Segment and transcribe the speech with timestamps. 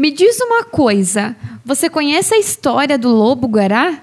[0.00, 3.98] Me diz uma coisa, você conhece a história do lobo guará?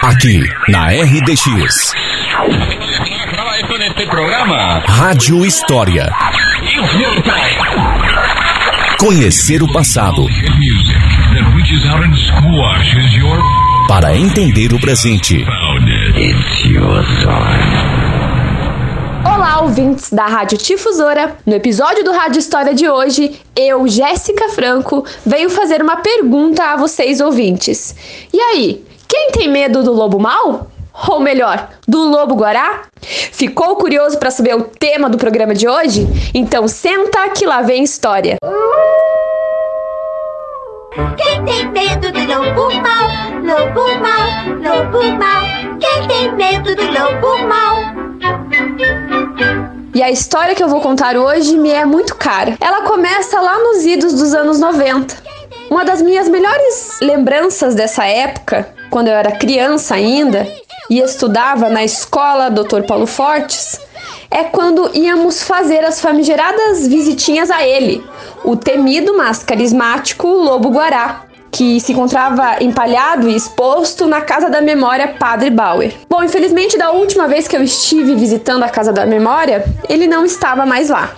[0.00, 1.92] Aqui na RDX.
[4.86, 6.08] Rádio História.
[8.96, 10.24] Conhecer o passado.
[13.88, 15.44] Para entender o presente.
[19.40, 21.34] Olá, ouvintes da Rádio Tifusora.
[21.46, 26.76] No episódio do Rádio História de hoje, eu, Jéssica Franco, venho fazer uma pergunta a
[26.76, 27.96] vocês ouvintes.
[28.34, 30.70] E aí, quem tem medo do lobo mal?
[31.08, 32.82] Ou melhor, do lobo guará?
[33.00, 36.06] Ficou curioso para saber o tema do programa de hoje?
[36.34, 38.36] Então senta que lá vem história.
[41.16, 43.08] Quem tem medo do lobo mal?
[43.40, 44.20] Lobo mal,
[44.60, 45.78] lobo mal.
[45.80, 48.00] Quem tem medo do lobo mal?
[49.92, 52.56] E a história que eu vou contar hoje me é muito cara.
[52.60, 55.16] Ela começa lá nos idos dos anos 90.
[55.68, 60.46] Uma das minhas melhores lembranças dessa época, quando eu era criança ainda
[60.88, 62.82] e estudava na escola Dr.
[62.86, 63.80] Paulo Fortes,
[64.30, 68.04] é quando íamos fazer as famigeradas visitinhas a ele,
[68.44, 74.60] o temido, mas carismático Lobo Guará, que se encontrava empalhado e exposto na Casa da
[74.60, 75.92] Memória Padre Bauer.
[76.08, 80.24] Bom, infelizmente, da última vez que eu estive visitando a Casa da Memória, ele não
[80.24, 81.12] estava mais lá.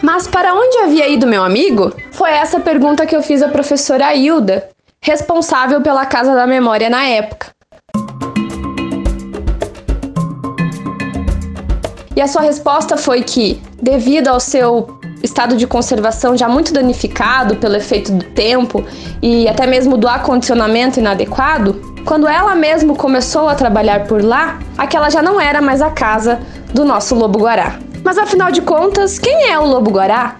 [0.00, 1.92] Mas para onde havia ido meu amigo?
[2.12, 4.68] Foi essa pergunta que eu fiz à professora Hilda,
[5.00, 7.48] responsável pela Casa da Memória na época.
[12.14, 17.56] E a sua resposta foi que, devido ao seu estado de conservação já muito danificado
[17.56, 18.84] pelo efeito do tempo
[19.20, 25.08] e até mesmo do acondicionamento inadequado, quando ela mesmo começou a trabalhar por lá, aquela
[25.10, 26.40] já não era mais a casa
[26.74, 27.78] do nosso lobo guará.
[28.04, 30.36] Mas afinal de contas, quem é o lobo guará?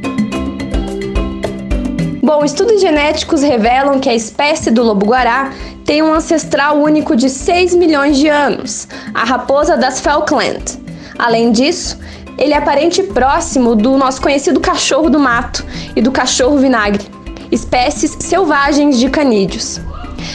[2.24, 5.50] Bom, estudos genéticos revelam que a espécie do lobo-guará
[5.84, 10.80] tem um ancestral único de 6 milhões de anos, a raposa das Falkland.
[11.18, 11.98] Além disso,
[12.38, 17.06] ele é parente próximo do nosso conhecido cachorro do mato e do cachorro vinagre,
[17.50, 19.80] espécies selvagens de canídeos.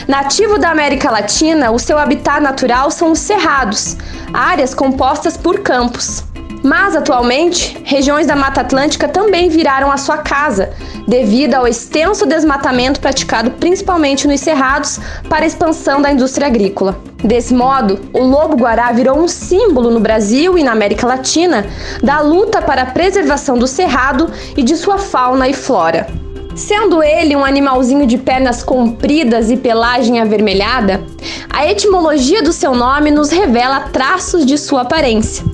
[0.08, 3.98] Nativo da América Latina, o seu habitat natural são os cerrados,
[4.34, 6.24] áreas compostas por campos.
[6.64, 10.72] Mas atualmente, regiões da Mata Atlântica também viraram a sua casa,
[11.08, 15.00] devido ao extenso desmatamento praticado principalmente nos cerrados
[15.30, 17.07] para a expansão da indústria agrícola.
[17.24, 21.66] Desse modo, o lobo-guará virou um símbolo no Brasil e na América Latina
[22.02, 26.08] da luta para a preservação do cerrado e de sua fauna e flora.
[26.56, 31.04] Sendo ele um animalzinho de pernas compridas e pelagem avermelhada,
[31.50, 35.46] a etimologia do seu nome nos revela traços de sua aparência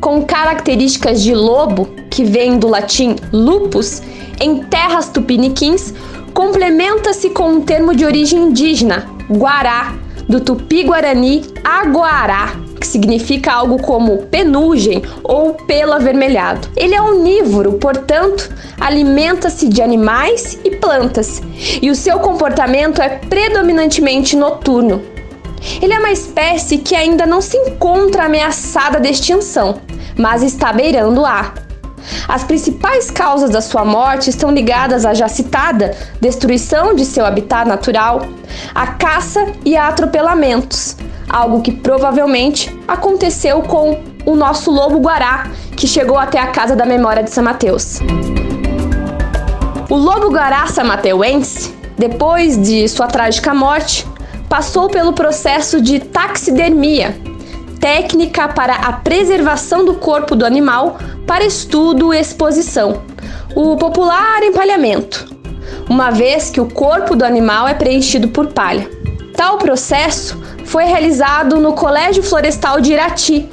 [0.00, 4.02] com características de lobo, que vem do latim lupus,
[4.40, 5.92] em terras tupiniquins,
[6.32, 9.94] complementa-se com um termo de origem indígena, guará,
[10.28, 16.68] do tupi-guarani aguará, que significa algo como penugem ou pelo avermelhado.
[16.76, 21.42] Ele é onívoro, portanto, alimenta-se de animais e plantas,
[21.80, 25.02] e o seu comportamento é predominantemente noturno.
[25.82, 29.80] Ele é uma espécie que ainda não se encontra ameaçada de extinção,
[30.16, 31.67] mas está beirando a.
[32.26, 37.68] As principais causas da sua morte estão ligadas à já citada destruição de seu habitat
[37.68, 38.22] natural,
[38.74, 40.96] a caça e a atropelamentos,
[41.28, 45.46] algo que provavelmente aconteceu com o nosso lobo guará,
[45.76, 48.00] que chegou até a casa da memória de São Mateus.
[49.88, 54.06] O lobo guará samateuense, depois de sua trágica morte,
[54.48, 57.16] passou pelo processo de taxidermia,
[57.80, 60.98] técnica para a preservação do corpo do animal
[61.28, 63.02] para estudo e exposição,
[63.54, 65.28] o popular empalhamento,
[65.86, 68.90] uma vez que o corpo do animal é preenchido por palha.
[69.36, 73.46] Tal processo foi realizado no Colégio Florestal de Irati,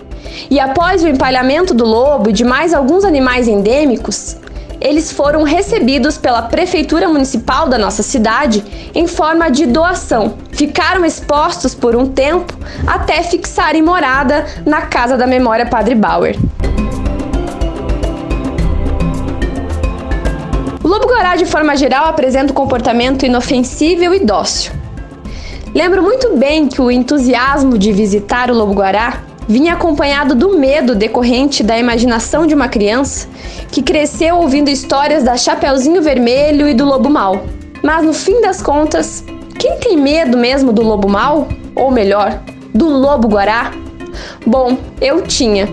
[0.49, 4.37] e após o empalhamento do lobo e de mais alguns animais endêmicos,
[4.79, 8.63] eles foram recebidos pela prefeitura municipal da nossa cidade
[8.95, 10.35] em forma de doação.
[10.53, 12.53] Ficaram expostos por um tempo
[12.87, 16.37] até fixarem morada na Casa da Memória Padre Bauer.
[20.95, 24.71] O lobo-guará, de forma geral, apresenta um comportamento inofensível e dócil.
[25.73, 31.61] Lembro muito bem que o entusiasmo de visitar o lobo-guará vinha acompanhado do medo decorrente
[31.61, 33.27] da imaginação de uma criança
[33.69, 37.43] que cresceu ouvindo histórias da Chapeuzinho Vermelho e do Lobo Mal.
[37.83, 39.21] Mas no fim das contas,
[39.59, 41.49] quem tem medo mesmo do lobo mal?
[41.75, 42.39] Ou melhor,
[42.73, 43.73] do lobo guará?
[44.47, 45.67] Bom, eu tinha.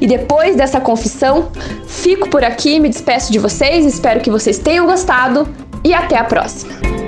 [0.00, 1.50] E depois dessa confissão,
[1.86, 5.48] fico por aqui, me despeço de vocês, espero que vocês tenham gostado
[5.84, 7.05] e até a próxima.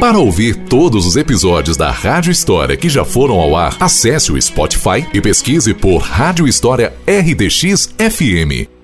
[0.00, 4.40] Para ouvir todos os episódios da Rádio História que já foram ao ar, acesse o
[4.40, 8.77] Spotify e pesquise por Rádio História RDX FM.